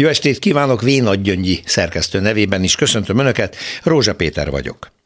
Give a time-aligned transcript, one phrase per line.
[0.00, 4.99] Jó estét kívánok, Vénagy Gyöngyi szerkesztő nevében is köszöntöm Önöket, Rózsa Péter vagyok.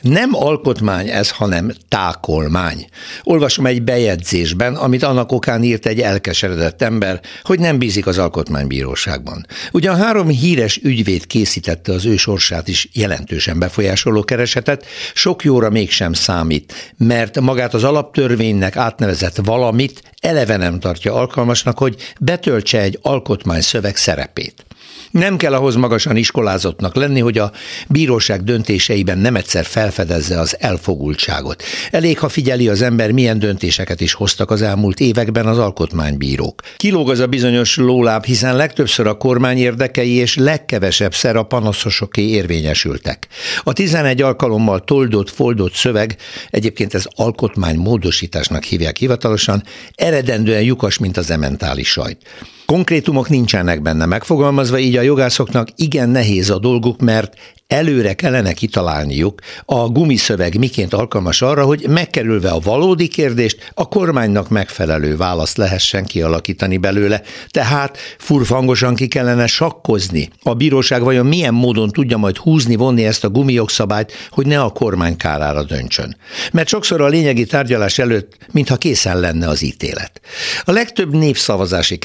[0.00, 2.86] Nem alkotmány ez, hanem tákolmány.
[3.22, 9.46] Olvasom egy bejegyzésben, amit annak okán írt egy elkeseredett ember, hogy nem bízik az alkotmánybíróságban.
[9.72, 16.12] Ugyan három híres ügyvéd készítette az ő sorsát is jelentősen befolyásoló keresetet, sok jóra mégsem
[16.12, 23.96] számít, mert magát az alaptörvénynek átnevezett valamit eleve nem tartja alkalmasnak, hogy betöltse egy alkotmányszöveg
[23.96, 24.64] szerepét.
[25.10, 27.52] Nem kell ahhoz magasan iskolázottnak lenni, hogy a
[27.88, 31.62] bíróság döntéseiben nem egyszer felfedezze az elfogultságot.
[31.90, 36.62] Elég, ha figyeli az ember, milyen döntéseket is hoztak az elmúlt években az alkotmánybírók.
[36.76, 42.22] Kilóg az a bizonyos lóláb, hiszen legtöbbször a kormány érdekei és legkevesebb szer a panaszosoké
[42.22, 43.26] érvényesültek.
[43.62, 46.16] A 11 alkalommal toldott, foldott szöveg,
[46.50, 49.62] egyébként ez alkotmány módosításnak hívják hivatalosan,
[49.94, 52.18] eredendően lyukas, mint az ementális sajt.
[52.66, 57.36] Konkrétumok nincsenek benne megfogalmazva, így a jogászoknak igen nehéz a dolguk, mert
[57.66, 64.48] előre kellene kitalálniuk a gumiszöveg miként alkalmas arra, hogy megkerülve a valódi kérdést, a kormánynak
[64.48, 67.22] megfelelő választ lehessen kialakítani belőle.
[67.48, 70.28] Tehát furfangosan ki kellene sakkozni.
[70.42, 74.70] A bíróság vajon milyen módon tudja majd húzni, vonni ezt a gumijogszabályt, hogy ne a
[74.70, 76.16] kormány kárára döntsön.
[76.52, 80.20] Mert sokszor a lényegi tárgyalás előtt, mintha készen lenne az ítélet.
[80.64, 81.98] A legtöbb népszavazási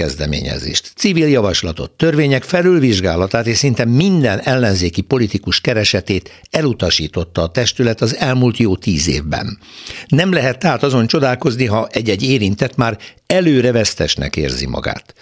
[0.49, 8.15] kezdeményezést, civil javaslatot, törvények felülvizsgálatát és szinte minden ellenzéki politikus keresetét elutasította a testület az
[8.15, 9.59] elmúlt jó tíz évben.
[10.07, 12.97] Nem lehet tehát azon csodálkozni, ha egy-egy érintett már
[13.33, 15.13] előre vesztesnek érzi magát.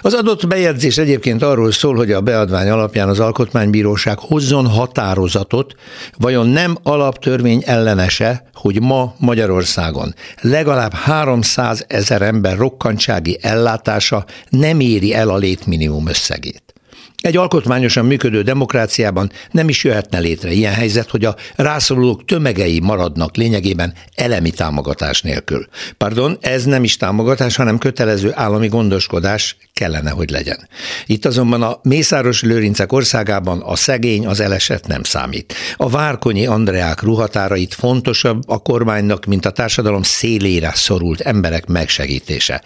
[0.00, 5.74] Az adott bejegyzés egyébként arról szól, hogy a beadvány alapján az Alkotmánybíróság hozzon határozatot,
[6.16, 15.14] vajon nem alaptörvény ellenese, hogy ma Magyarországon legalább 300 ezer ember rokkantsági ellátása nem éri
[15.14, 16.67] el a létminimum összegét.
[17.16, 23.36] Egy alkotmányosan működő demokráciában nem is jöhetne létre ilyen helyzet, hogy a rászorulók tömegei maradnak
[23.36, 25.66] lényegében elemi támogatás nélkül.
[25.96, 30.68] Pardon, ez nem is támogatás, hanem kötelező állami gondoskodás kellene, hogy legyen.
[31.06, 35.54] Itt azonban a Mészáros Lőrincek országában a szegény, az eleset nem számít.
[35.76, 42.62] A Várkonyi Andreák ruhatárait fontosabb a kormánynak, mint a társadalom szélére szorult emberek megsegítése.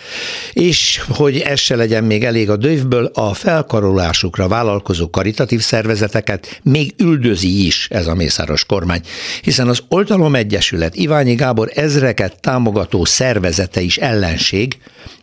[0.52, 6.94] És hogy ez se legyen még elég a dövből, a felkarolásukra vállalkozó karitatív szervezeteket még
[6.98, 9.00] üldözi is ez a mészáros kormány,
[9.42, 14.76] hiszen az Oltalom Egyesület Iványi Gábor ezreket támogató szervezete is ellenség,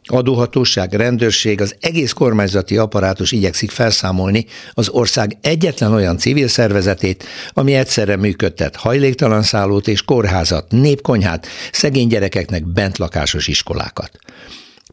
[0.10, 7.24] adóhatóság, rendőrség, az egész kormányzati apparátus igyekszik felszámolni az ország egyetlen olyan civil szervezetét,
[7.54, 14.12] ami egyszerre működtet hajléktalan szállót és kórházat, népkonyhát, szegény gyerekeknek bentlakásos iskolákat.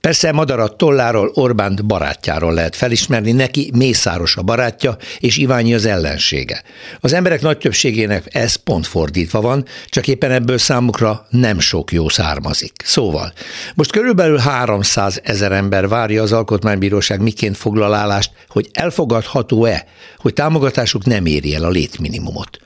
[0.00, 6.62] Persze Madarat tolláról Orbánt barátjáról lehet felismerni, neki Mészáros a barátja, és Iványi az ellensége.
[7.00, 12.08] Az emberek nagy többségének ez pont fordítva van, csak éppen ebből számukra nem sok jó
[12.08, 12.72] származik.
[12.84, 13.32] Szóval,
[13.74, 19.86] most körülbelül 300 ezer ember várja az Alkotmánybíróság miként foglalálást, hogy elfogadható-e,
[20.16, 22.58] hogy támogatásuk nem éri el a létminimumot.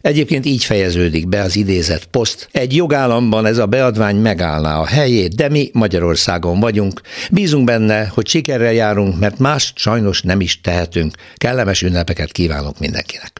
[0.00, 2.48] Egyébként így fejeződik be az idézett poszt.
[2.52, 6.76] Egy jogállamban ez a beadvány megállná a helyét, de mi Magyarországon vagyunk.
[7.30, 11.16] Bízunk benne, hogy sikerrel járunk, mert más sajnos nem is tehetünk.
[11.36, 13.32] Kellemes ünnepeket kívánok mindenkinek.